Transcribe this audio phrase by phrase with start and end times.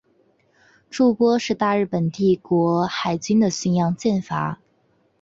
[0.89, 4.57] 筑波是大日本帝国海军的巡洋战舰。